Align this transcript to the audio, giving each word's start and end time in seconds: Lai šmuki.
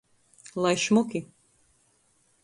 Lai 0.63 0.71
šmuki. 0.83 1.21